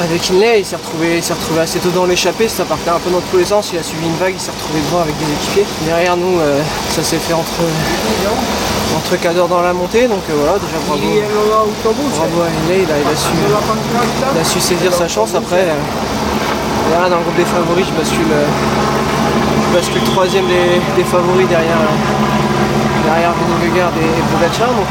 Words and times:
avec 0.00 0.30
Inley, 0.30 0.60
il 0.60 0.64
s'est 0.64 0.76
retrouvé, 0.76 1.20
retrouvé 1.20 1.60
assez 1.60 1.78
tôt 1.78 1.90
dans 1.90 2.06
l'échappée, 2.06 2.48
ça 2.48 2.64
partait 2.64 2.90
un 2.90 2.98
peu 2.98 3.10
dans 3.10 3.20
tous 3.20 3.36
les 3.36 3.44
sens, 3.44 3.70
il 3.72 3.78
a 3.78 3.82
suivi 3.82 4.06
une 4.06 4.16
vague, 4.16 4.34
il 4.34 4.40
s'est 4.40 4.50
retrouvé 4.50 4.80
devant 4.80 5.02
avec 5.02 5.16
des 5.18 5.24
équipiers. 5.24 5.66
Derrière 5.84 6.16
nous, 6.16 6.40
euh, 6.40 6.60
ça 6.88 7.02
s'est 7.02 7.18
fait 7.18 7.34
entre, 7.34 7.60
entre 8.96 9.20
cadres 9.20 9.46
dans 9.48 9.60
la 9.60 9.72
montée, 9.72 10.08
donc 10.08 10.22
euh, 10.30 10.34
voilà, 10.36 10.58
déjà 10.58 10.78
bravo, 10.86 11.02
bravo 11.84 12.40
à 12.42 12.48
Inley, 12.48 12.84
il 12.84 14.40
a, 14.40 14.44
su, 14.44 14.60
saisir 14.60 14.92
sa 14.92 15.06
chance. 15.06 15.34
Après, 15.34 15.68
euh, 15.68 17.08
dans 17.08 17.16
le 17.16 17.22
groupe 17.22 17.36
des 17.36 17.44
favoris, 17.44 17.86
je 17.86 17.92
bascule, 17.92 18.32
je 19.68 19.76
bascule 19.76 20.02
troisième 20.04 20.46
des, 20.46 21.04
favoris 21.04 21.48
derrière, 21.48 21.76
derrière 23.04 23.32
Vingegaard 23.60 23.92
et, 24.00 24.04
et 24.04 24.22
Pogacar, 24.32 24.68
donc 24.68 24.88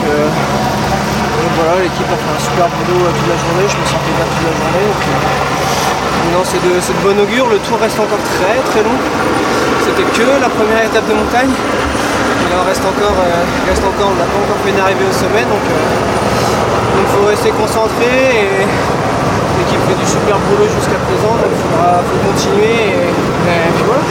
voilà, 1.56 1.84
l'équipe 1.84 2.10
a 2.10 2.18
fait 2.20 2.34
un 2.36 2.42
super 2.42 2.68
boulot 2.68 3.00
euh, 3.06 3.12
toute 3.16 3.30
la 3.30 3.38
journée, 3.40 3.66
je 3.68 3.78
me 3.80 3.86
sentais 3.88 4.14
bien 4.16 4.28
toute 4.28 4.44
la 4.44 4.56
journée. 4.60 4.88
Euh, 4.92 6.34
non, 6.36 6.44
c'est 6.44 6.62
de, 6.62 6.74
bon 7.04 7.16
augure, 7.16 7.48
le 7.48 7.60
tour 7.60 7.80
reste 7.80 8.00
encore 8.00 8.24
très 8.40 8.60
très 8.72 8.84
long. 8.84 8.98
C'était 9.86 10.04
que 10.04 10.28
la 10.42 10.50
première 10.50 10.84
étape 10.84 11.08
de 11.08 11.16
montagne. 11.16 11.52
Il 11.52 12.52
en 12.56 12.64
reste 12.66 12.84
encore, 12.84 13.18
euh, 13.20 13.44
reste 13.68 13.84
encore 13.86 14.12
on 14.12 14.18
n'a 14.18 14.28
pas 14.28 14.40
encore 14.42 14.60
fait 14.66 14.72
une 14.72 14.80
arrivée 14.80 15.06
au 15.08 15.14
sommet, 15.14 15.46
donc 15.46 15.64
il 15.64 17.08
faut 17.14 17.26
rester 17.26 17.52
concentré 17.52 18.10
et 18.10 18.99
l'équipe 19.60 19.80
fait 19.88 20.00
du 20.00 20.08
super 20.08 20.38
boulot 20.48 20.68
jusqu'à 20.76 21.00
présent, 21.06 21.34
donc 21.36 21.52
il 21.52 21.60
faudra 21.62 22.02
continuer 22.26 22.80
et, 22.96 23.72
puis 23.76 23.84
voilà. 23.86 24.04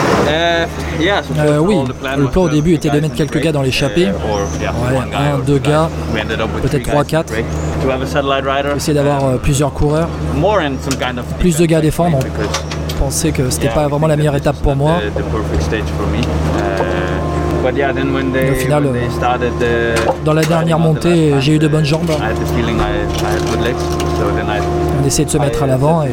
Euh, 1.37 1.59
oui, 1.59 1.77
le 2.17 2.27
plan 2.27 2.43
au 2.43 2.49
début 2.49 2.73
était 2.73 2.89
de 2.89 2.99
mettre 2.99 3.15
quelques 3.15 3.39
gars 3.39 3.51
dans 3.51 3.61
l'échappée. 3.61 4.07
Ouais, 4.07 4.97
un, 5.15 5.39
deux 5.39 5.57
gars, 5.57 5.89
peut-être 6.61 6.87
trois, 6.89 7.03
quatre. 7.03 7.33
Essayer 8.75 8.93
d'avoir 8.93 9.25
euh, 9.25 9.37
plusieurs 9.37 9.73
coureurs, 9.73 10.09
plus 11.39 11.57
de 11.57 11.65
gars 11.65 11.77
à 11.77 11.81
défendre. 11.81 12.19
Je 12.89 12.95
pensais 12.95 13.31
que 13.31 13.49
c'était 13.49 13.69
pas 13.69 13.87
vraiment 13.87 14.07
la 14.07 14.17
meilleure 14.17 14.35
étape 14.35 14.57
pour 14.57 14.75
moi. 14.75 14.99
Au 18.51 18.55
final, 18.55 18.83
euh, 18.85 19.95
dans 20.25 20.33
la 20.33 20.41
dernière 20.43 20.79
montée, 20.79 21.33
j'ai 21.39 21.55
eu 21.55 21.59
de 21.59 21.67
bonnes 21.67 21.85
jambes. 21.85 22.09
On 25.01 25.05
essaie 25.05 25.25
de 25.25 25.29
se 25.29 25.37
mettre 25.37 25.63
à 25.63 25.67
l'avant 25.67 26.03
et, 26.03 26.11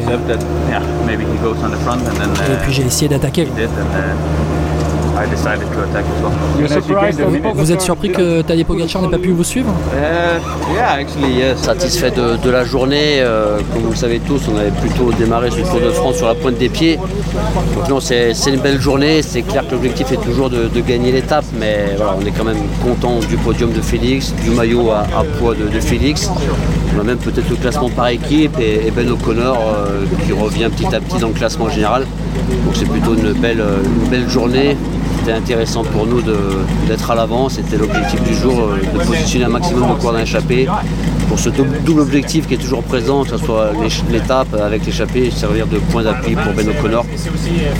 et 2.53 2.57
puis 2.63 2.73
j'ai 2.73 2.83
essayé 2.85 3.07
d'attaquer. 3.09 3.47
Vous 7.55 7.71
êtes 7.71 7.81
surpris 7.81 8.11
que 8.11 8.41
Tadej 8.41 8.65
Pogacar 8.65 9.01
n'ait 9.01 9.09
pas 9.09 9.17
pu 9.17 9.31
vous 9.31 9.43
suivre? 9.43 9.73
Satisfait 11.55 12.11
de, 12.11 12.49
la 12.49 12.63
journée. 12.63 13.19
Euh, 13.19 13.59
comme 13.73 13.83
vous 13.83 13.91
le 13.91 13.95
savez 13.95 14.19
tous, 14.19 14.41
on 14.53 14.57
avait 14.57 14.71
plutôt 14.71 15.11
démarré 15.11 15.49
ce 15.51 15.57
Tour 15.57 15.81
de 15.81 15.89
France 15.91 16.17
sur 16.17 16.27
la 16.27 16.35
pointe 16.35 16.57
des 16.57 16.69
pieds. 16.69 16.97
Donc 17.75 17.89
non, 17.89 17.99
c'est 17.99 18.33
une 18.47 18.59
belle 18.59 18.79
journée. 18.79 19.21
C'est 19.21 19.41
clair 19.41 19.65
que 19.67 19.73
l'objectif 19.73 20.11
est 20.11 20.21
toujours 20.21 20.49
de, 20.49 20.69
gagner 20.87 21.11
l'étape, 21.11 21.45
mais 21.59 21.95
voilà, 21.97 22.15
on 22.21 22.25
est 22.25 22.31
quand 22.31 22.45
même 22.45 22.61
content 22.83 23.19
du 23.19 23.35
podium 23.37 23.71
de 23.71 23.81
Félix, 23.81 24.33
du 24.43 24.51
maillot 24.51 24.91
à, 24.91 25.23
poids 25.39 25.55
de, 25.55 25.79
Félix. 25.79 26.29
On 26.95 27.01
a 27.01 27.03
même 27.03 27.17
peut-être 27.17 27.49
le 27.49 27.55
classement 27.55 27.89
par 27.89 28.07
équipe 28.09 28.57
et, 28.59 28.91
Ben 28.91 29.09
O'Connor 29.09 29.57
euh, 29.57 30.05
qui 30.25 30.31
revient 30.31 30.69
petit 30.75 30.95
à 30.95 30.99
petit 30.99 31.17
dans 31.17 31.27
le 31.27 31.33
classement 31.33 31.69
général. 31.69 32.05
Donc 32.65 32.75
c'est 32.75 32.87
plutôt 32.89 33.15
une 33.15 33.33
belle, 33.33 33.63
une 34.03 34.09
belle 34.09 34.29
journée 34.29 34.77
intéressant 35.33 35.83
pour 35.83 36.05
nous 36.05 36.21
d'être 36.87 37.11
à 37.11 37.15
l'avant. 37.15 37.49
C'était 37.49 37.77
l'objectif 37.77 38.21
du 38.23 38.33
jour, 38.33 38.53
euh, 38.59 38.97
de 38.97 39.03
positionner 39.05 39.45
un 39.45 39.49
maximum 39.49 39.89
de 39.89 39.99
coureurs 39.99 40.17
d'échappée 40.17 40.67
pour 41.27 41.39
ce 41.39 41.49
double 41.49 42.01
objectif 42.01 42.47
qui 42.47 42.53
est 42.53 42.57
toujours 42.57 42.83
présent, 42.83 43.23
que 43.23 43.31
ce 43.31 43.37
soit 43.37 43.71
l'étape 44.09 44.53
avec 44.53 44.85
l'échappée, 44.85 45.29
servir 45.29 45.67
de 45.67 45.77
point 45.79 46.03
d'appui 46.03 46.35
pour 46.35 46.53
Ben 46.53 46.67
O'Connor. 46.69 47.05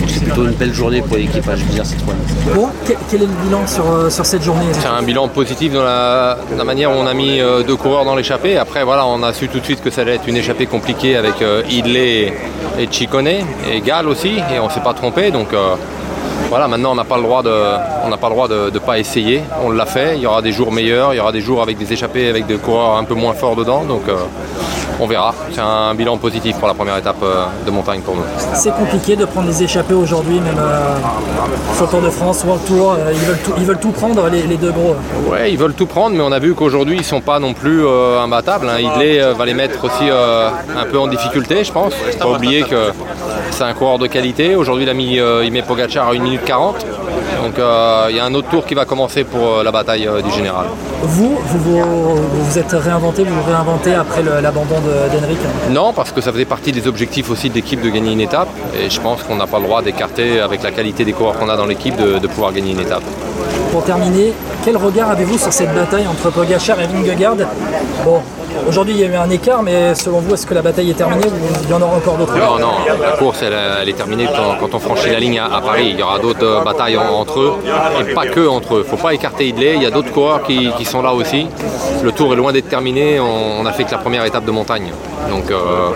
C'est 0.08 0.23
plutôt 0.23 0.45
une 0.45 0.52
belle 0.52 0.73
journée 0.73 1.02
pour 1.02 1.18
l'équipage 1.18 1.64
bizarre 1.64 1.86
Citroën. 1.86 2.16
Bon, 2.53 2.68
quel 2.86 3.22
est 3.22 3.25
le 3.25 3.31
bilan 3.45 3.66
sur, 3.66 3.90
euh, 3.90 4.09
sur 4.09 4.25
cette 4.25 4.44
journée? 4.44 4.66
C'est 4.73 4.88
un 4.88 5.02
bilan 5.02 5.28
positif 5.29 5.74
dans 5.74 5.84
la, 5.84 6.38
manière 6.66 6.91
où 6.91 6.96
on 6.96 7.08
a 7.08 7.14
mis 7.14 7.40
euh, 7.40 7.64
deux 7.64 7.78
coureurs 7.78 8.03
dans 8.03 8.16
l'échappée. 8.16 8.58
Après, 8.58 8.84
voilà, 8.84 9.06
on 9.06 9.24
a 9.24 9.31
su 9.31 9.47
tout 9.47 9.59
de 9.59 9.66
suite 9.66 9.81
que 9.81 9.90
ça 9.90 10.02
allait 10.02 10.16
être 10.16 10.28
une 10.28 10.38
échappée 10.38 10.66
compliquée 10.66 11.16
avec 11.16 11.35
Idley 11.69 12.34
et, 12.78 12.88
Chicone 12.91 13.28
et 13.28 13.81
Gall 13.85 14.08
aussi, 14.08 14.38
et 14.53 14.59
on 14.59 14.68
ne 14.68 14.72
s'est 14.72 14.81
pas 14.81 14.94
trompé. 14.94 15.31
Donc, 15.31 15.50
voilà, 16.50 16.68
maintenant 16.68 16.91
on 16.91 16.96
n'a 16.96 17.03
pas 17.03 17.18
le 17.18 17.24
droit 17.24 17.44
de, 17.44 17.52
on 18.06 18.09
n'a 18.09 18.18
pas 18.18 18.28
le 18.30 18.34
droit 18.34 18.47
de 18.47 18.69
ne 18.74 18.80
pas 18.80 19.00
essayer. 19.00 19.41
On 19.63 19.69
l'a 19.69 19.85
fait. 19.85 20.16
Il 20.16 20.22
y 20.22 20.25
aura 20.25 20.41
des 20.41 20.52
jours 20.52 20.72
meilleurs, 20.72 21.13
il 21.13 21.18
y 21.18 21.19
aura 21.19 21.31
des 21.31 21.41
jours 21.41 21.62
avec 21.62 21.78
des 21.78 21.91
échappées, 21.91 22.30
avec 22.30 22.46
des 22.46 22.56
coureurs 22.56 22.97
un 22.97 23.03
peu 23.03 23.16
moins 23.16 23.34
forts 23.34 23.56
dedans. 23.56 23.84
Donc 23.84 24.03
euh, 24.08 24.16
on 25.00 25.08
verra. 25.08 25.34
C'est 25.52 25.62
un 25.62 25.94
bilan 25.94 26.18
positif 26.18 26.56
pour 26.58 26.68
la 26.68 26.74
première 26.74 26.97
étape 26.97 27.18
euh, 27.22 27.46
de 27.66 27.72
montagne 27.72 28.02
pour 28.02 28.16
nous. 28.16 28.24
C'est 28.53 28.74
compliqué 28.74 29.16
de 29.16 29.25
prendre 29.25 29.47
des 29.47 29.63
échappées 29.63 29.94
aujourd'hui, 29.94 30.40
même 30.40 30.58
euh, 30.58 30.96
sur 31.75 31.85
le 31.85 31.91
Tour 31.91 32.02
de 32.02 32.09
France, 32.09 32.44
World 32.46 32.66
Tour. 32.66 32.96
ils, 33.12 33.19
veulent 33.19 33.40
tout, 33.44 33.53
ils 33.58 33.66
veulent 33.66 33.79
tout 33.79 33.91
prendre, 33.91 34.29
les, 34.29 34.58
deux 34.58 34.72
gros. 34.72 34.96
Ouais, 35.29 35.52
ils 35.52 35.58
veulent 35.58 35.74
tout 35.74 35.85
prendre, 35.85 36.16
mais 36.16 36.24
on 36.24 36.31
a 36.31 36.40
vu 36.40 36.53
qu'aujourd'hui 36.53 36.97
ils 36.97 37.06
sont 37.06 37.22
pas 37.22 37.40
non 37.40 37.53
plus 37.53 37.85
imbattables. 37.88 38.69
Hein. 38.69 39.34
va 39.38 39.46
les 39.46 39.53
mettre 39.53 39.84
aussi 39.84 40.09
un 40.09 40.85
peu 40.85 40.97
en 40.97 41.08
difficulté, 41.08 41.64
je 41.66 41.72
pense. 41.74 41.94
Faut 41.94 42.19
pas 42.19 42.38
oublier 42.38 42.64
que 42.64 42.94
c'est 43.57 43.63
un 43.63 43.73
coureur 43.73 43.97
de 43.97 44.06
qualité. 44.06 44.56
Aujourd'hui, 44.56 44.84
il, 44.85 44.90
a 44.90 44.94
mis, 44.94 45.16
il 45.16 45.51
met 45.51 45.63
Pogacar 45.63 46.09
à 46.09 46.12
1 46.12 46.19
minute 46.19 46.44
40. 46.45 46.85
Donc 47.44 47.57
euh, 47.59 48.07
il 48.09 48.16
y 48.16 48.19
a 48.19 48.25
un 48.25 48.34
autre 48.34 48.50
tour 48.50 48.66
qui 48.66 48.75
va 48.75 48.85
commencer 48.85 49.23
pour 49.23 49.59
euh, 49.59 49.63
la 49.63 49.72
bataille 49.72 50.07
euh, 50.07 50.22
du 50.22 50.29
général. 50.31 50.66
Vous, 51.01 51.38
vous 51.45 51.79
vous, 51.79 52.59
êtes 52.59 52.72
réinventé, 52.72 53.23
vous 53.23 53.34
vous 53.34 53.50
réinventez 53.50 53.94
après 53.94 54.22
l'abandon 54.22 54.75
d'Henrik 54.81 55.40
Non, 55.72 55.94
parce 55.94 56.12
que 56.12 56.22
ça 56.22 56.31
faisait 56.31 56.46
partie 56.46 56.72
des 56.72 56.88
objectifs 56.88 57.29
aussi 57.29 57.50
de 57.50 57.56
l'équipe 57.56 57.81
de 57.81 57.90
gagner 57.90 58.12
une 58.12 58.22
étape. 58.22 58.50
Et 58.79 58.90
je 58.90 59.00
pense 59.00 59.23
qu'on 59.23 59.38
n'a 59.38 59.47
pas 59.47 59.59
le 59.59 59.66
droit 59.66 59.81
d'écarter, 59.81 60.40
avec 60.40 60.62
la 60.62 60.72
qualité 60.72 61.06
des 61.06 61.13
coureurs 61.13 61.38
qu'on 61.38 61.50
a 61.50 61.57
dans 61.57 61.66
l'équipe, 61.66 61.96
de, 61.96 62.19
de 62.19 62.28
pouvoir 62.28 62.51
gagner 62.53 62.73
une 62.73 62.81
étape. 62.81 63.03
Pour 63.78 63.86
terminer, 63.86 64.34
quel 64.66 64.76
regard 64.76 65.12
avez-vous 65.12 65.38
sur 65.38 65.54
cette 65.54 65.72
bataille 65.72 66.08
entre 66.08 66.32
Pogacar 66.32 66.82
et 66.82 66.88
Vingegaard? 66.88 67.36
Bon, 68.04 68.22
Aujourd'hui, 68.68 68.96
il 68.96 69.02
y 69.02 69.04
a 69.04 69.08
eu 69.08 69.16
un 69.16 69.30
écart, 69.30 69.62
mais 69.62 69.94
selon 69.94 70.20
vous, 70.20 70.34
est-ce 70.34 70.48
que 70.48 70.56
la 70.56 70.64
bataille 70.64 70.90
est 70.90 70.96
terminée 70.96 71.28
ou 71.28 71.64
il 71.64 71.70
y 71.70 71.74
en 71.74 71.82
aura 71.82 71.96
encore 71.96 72.18
d'autres? 72.18 72.36
Non, 72.38 72.58
non, 72.58 72.72
la 73.00 73.12
course, 73.12 73.44
elle, 73.44 73.88
est 73.88 73.94
terminée 73.94 74.28
quand, 74.60 74.74
on 74.74 74.80
franchit 74.80 75.12
la 75.12 75.20
ligne 75.20 75.40
à, 75.40 75.62
Paris. 75.62 75.90
Il 75.92 76.00
y 76.00 76.02
aura 76.02 76.18
d'autres 76.18 76.44
euh, 76.44 76.64
batailles 76.64 76.98
entre 76.98 77.40
eux, 77.40 77.54
et 78.02 78.14
pas 78.16 78.26
que 78.26 78.48
entre 78.48 78.78
eux. 78.78 78.84
Faut 78.84 78.98
pas 78.98 79.14
écarter 79.14 79.48
Idley, 79.48 79.76
il 79.76 79.84
y 79.84 79.86
a 79.86 79.92
d'autres 79.92 80.12
coureurs 80.12 80.42
qui, 80.42 80.86
sont 80.86 81.04
là 81.04 81.14
aussi. 81.14 81.48
Le 82.04 82.12
tour 82.12 82.34
est 82.34 82.36
loin 82.36 82.52
d'être 82.52 82.68
terminé, 82.68 83.20
on, 83.20 83.62
n'a 83.62 83.74
fait 83.74 83.84
que 83.84 83.92
la 83.92 84.00
première 84.00 84.26
étape 84.26 84.46
de 84.46 84.52
montagne. 84.52 84.92
Donc 85.30 85.52
euh, 85.52 85.90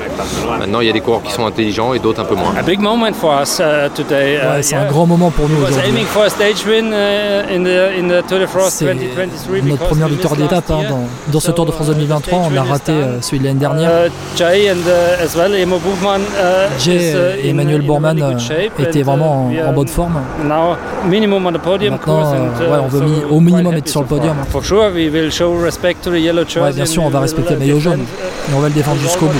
maintenant, 0.59 0.81
il 0.81 0.87
y 0.87 0.89
a 0.89 0.93
des 0.93 1.01
coureurs 1.01 1.23
qui 1.23 1.31
sont 1.31 1.45
intelligents 1.45 1.93
et 1.93 1.99
d'autres 1.99 2.21
un 2.21 2.25
peu 2.25 2.35
moins. 2.35 2.53
c'est 4.61 4.75
un 4.75 4.85
grand 4.85 5.05
moment 5.05 5.31
pour 5.31 5.49
nous 5.49 5.57
aujourd'hui. 5.57 5.81
C'est 8.69 8.93
notre 9.63 9.87
première 9.87 10.07
victoire 10.07 10.35
d'étape 10.35 10.69
hein, 10.69 10.81
dans, 10.89 11.31
dans, 11.31 11.39
ce 11.39 11.51
Tour 11.51 11.65
de 11.65 11.71
France 11.71 11.87
2023 11.87 12.39
on 12.51 12.57
a 12.57 12.63
raté 12.63 12.91
euh, 12.91 13.21
celui 13.21 13.39
de 13.39 13.45
l'année 13.45 13.59
dernière. 13.59 13.89
Euh, 13.91 14.09
Jay 16.79 17.13
et 17.43 17.49
Emmanuel 17.49 17.81
Bourman 17.81 18.17
étaient 18.79 19.03
vraiment 19.03 19.51
en, 19.67 19.73
bonne 19.73 19.87
forme. 19.87 20.21
Maintenant, 21.91 22.33
on 22.83 22.87
veut 22.87 23.05
au 23.29 23.39
minimum 23.39 23.75
être 23.75 23.89
sur 23.89 24.01
le 24.01 24.07
podium. 24.07 24.35
bien 26.75 26.85
sûr, 26.85 27.03
on 27.03 27.09
va 27.09 27.19
respecter 27.19 27.53
le 27.53 27.59
maillot 27.59 27.79
jaune 27.79 28.01
et 28.01 28.53
on 28.55 28.59
va 28.59 28.67
le 28.67 28.73
défendre 28.73 28.99
jusqu'au 28.99 29.20
bout. 29.25 29.31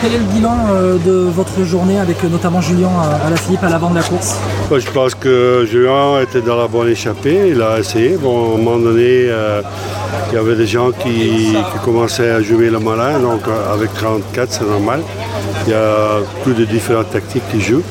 Quel 0.00 0.14
est 0.14 0.18
le 0.18 0.24
bilan 0.24 0.56
euh, 0.70 0.98
de 0.98 1.30
votre 1.30 1.64
journée 1.64 1.98
avec 1.98 2.22
notamment 2.24 2.60
Julien 2.60 2.90
à 3.24 3.30
la 3.30 3.36
Philippe 3.36 3.64
à 3.64 3.68
l'avant 3.68 3.90
de 3.90 3.96
la 3.96 4.02
course? 4.02 4.36
Je 4.70 4.90
pense 4.90 5.14
que 5.14 5.66
Julien 5.70 6.20
était 6.20 6.40
dans 6.42 6.56
la 6.56 6.68
bonne 6.68 6.88
échappée, 6.88 7.50
il 7.50 7.62
a 7.62 7.78
essayé. 7.78 8.16
Bon, 8.16 8.52
à 8.52 8.54
un 8.54 8.58
moment 8.58 8.78
donné, 8.78 9.30
il 10.30 10.34
y 10.34 10.38
avait 10.38 10.54
des 10.54 10.66
gens 10.66 10.92
qui, 10.92 11.56
commençaient 11.84 12.30
à 12.30 12.40
jouer 12.40 12.70
le 12.70 12.78
malin, 12.78 13.18
donc 13.18 13.40
euh, 13.48 13.74
avec 13.74 13.92
34 13.94 14.52
c'est 14.52 14.64
normal. 14.64 15.00
Il 15.66 15.72
y 15.72 15.74
a 15.74 16.20
plus 16.44 16.54
de 16.54 16.64
différentes 16.64 17.10
tactiques 17.10 17.42
qui 17.50 17.60
jouent. 17.60 17.82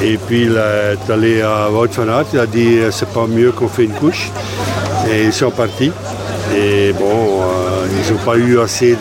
Et 0.00 0.16
puis 0.16 0.42
il 0.42 0.56
est 0.56 1.12
allé 1.12 1.42
à 1.42 1.70
Wout 1.70 1.88
van 1.96 2.08
Aert, 2.08 2.26
il 2.32 2.38
a 2.38 2.46
dit 2.46 2.78
euh, 2.78 2.90
c'est 2.92 3.08
pas 3.08 3.26
mieux 3.26 3.50
qu'on 3.50 3.66
fait 3.66 3.84
une 3.84 3.92
couche. 3.92 4.30
Et 5.10 5.24
ils 5.24 5.32
sont 5.32 5.50
partis. 5.50 5.90
Et 6.56 6.92
bon, 6.92 7.40
euh, 7.40 7.86
ils 7.90 8.12
n'ont 8.12 8.20
pas 8.20 8.36
eu 8.36 8.60
assez 8.60 8.96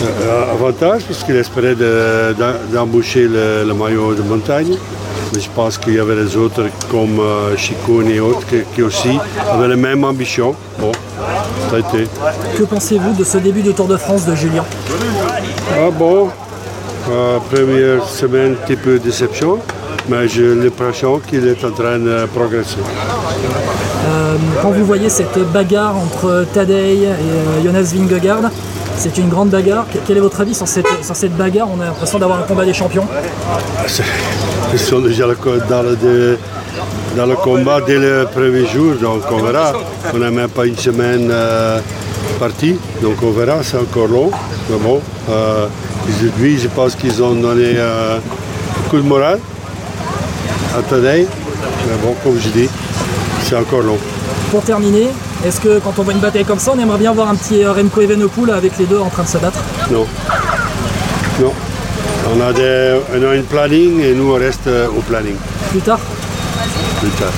d'avantages 0.00 1.02
parce 1.04 1.22
qu'ils 1.24 1.36
espéraient 1.36 1.76
d'embaucher 2.72 3.28
le, 3.28 3.72
maillot 3.72 4.14
de 4.14 4.22
montagne. 4.22 4.76
Mais 5.32 5.40
je 5.40 5.48
pense 5.54 5.76
qu'il 5.76 5.94
y 5.94 5.98
avait 5.98 6.16
les 6.16 6.36
autres 6.36 6.62
comme 6.90 7.20
Chicone 7.56 8.08
et 8.08 8.20
autres 8.20 8.46
qui, 8.74 8.82
aussi 8.82 9.18
avaient 9.50 9.68
la 9.68 9.76
même 9.76 10.04
ambition. 10.04 10.54
Bon, 10.78 10.92
que 12.56 12.62
pensez-vous 12.64 13.14
de 13.14 13.24
ce 13.24 13.38
début 13.38 13.62
de 13.62 13.72
Tour 13.72 13.88
de 13.88 13.96
France 13.96 14.24
de 14.24 14.34
Julien? 14.34 14.64
Ah 15.74 15.90
bon, 15.90 16.28
première 17.50 18.04
semaine, 18.04 18.52
un 18.52 18.66
petit 18.66 18.76
peu 18.76 18.98
de 18.98 19.04
déception, 19.04 19.58
mais 20.08 20.28
j'ai 20.28 20.54
l'impression 20.54 21.18
qu'il 21.18 21.46
est 21.46 21.62
en 21.64 21.70
train 21.70 21.98
de 21.98 22.26
progresser. 22.34 22.78
Euh, 24.08 24.36
quand 24.62 24.70
vous 24.70 24.84
voyez 24.84 25.08
cette 25.08 25.38
bagarre 25.52 25.96
entre 25.96 26.46
Tadej 26.52 27.02
et 27.02 27.06
euh, 27.06 27.62
Jonas 27.64 27.92
Vingegaard, 27.94 28.50
C'est 28.98 29.16
une 29.16 29.28
grande 29.28 29.50
bagarre. 29.50 29.86
Quel 30.06 30.16
est 30.16 30.20
votre 30.20 30.40
avis 30.40 30.54
sur 30.54 30.66
cette, 30.66 31.36
bagarre? 31.36 31.68
On 31.72 31.80
a 31.80 31.84
l'impression 31.84 32.18
d'avoir 32.18 32.40
un 32.40 32.42
combat 32.42 32.64
des 32.64 32.74
champions. 32.74 33.06
Ils 34.72 34.78
sont 34.78 34.98
déjà 34.98 35.24
dans 35.68 35.82
le, 35.82 36.36
dans 37.16 37.26
le 37.26 37.36
combat 37.36 37.80
dès 37.80 37.98
le 37.98 38.26
premier 38.32 38.66
jour, 38.66 38.94
donc 39.00 39.22
on 39.30 39.38
verra. 39.38 39.72
On 40.12 40.18
n'a 40.18 40.32
même 40.32 40.48
pas 40.48 40.66
une 40.66 40.76
semaine 40.76 41.28
euh, 41.30 41.78
partie, 42.40 42.76
donc 43.00 43.22
on 43.22 43.30
verra, 43.30 43.62
c'est 43.62 43.78
encore 43.78 44.08
long. 44.08 44.32
Mais 44.68 44.76
bon, 44.78 45.00
euh, 45.30 45.68
aujourd'hui, 46.08 46.58
je 46.58 46.66
pense 46.66 46.96
qu'ils 46.96 47.22
ont 47.22 47.34
donné 47.34 47.74
euh, 47.76 48.18
un 48.18 48.90
coup 48.90 48.96
de 48.96 49.02
morale 49.02 49.38
à 50.76 50.82
Tadei. 50.82 51.28
Mais 51.86 51.96
bon, 52.02 52.14
comme 52.24 52.38
je 52.40 52.48
dis, 52.48 52.68
c'est 53.44 53.56
encore 53.56 53.82
long. 53.82 53.98
Pour 54.50 54.62
terminer, 54.62 55.08
est-ce 55.44 55.60
que 55.60 55.78
quand 55.78 55.92
on 55.98 56.02
voit 56.02 56.14
une 56.14 56.20
bataille 56.20 56.44
comme 56.44 56.58
ça, 56.58 56.72
on 56.74 56.78
aimerait 56.78 56.98
bien 56.98 57.12
voir 57.12 57.28
un 57.28 57.34
petit 57.34 57.64
Remco 57.66 58.00
Evenepoel 58.00 58.50
avec 58.50 58.78
les 58.78 58.86
deux 58.86 58.98
en 58.98 59.10
train 59.10 59.24
de 59.24 59.28
se 59.28 59.38
battre? 59.38 59.58
Non. 59.90 60.06
Non. 61.40 61.52
On 62.34 62.40
a, 62.40 62.52
des, 62.52 62.98
on 63.14 63.22
a 63.22 63.30
un 63.36 63.42
planning 63.42 64.00
et 64.00 64.14
nous 64.14 64.32
on 64.32 64.38
reste 64.38 64.66
au 64.66 65.00
planning. 65.02 65.36
Plus 65.70 65.80
tard? 65.80 66.00
Plus 67.00 67.10
tard. 67.10 67.32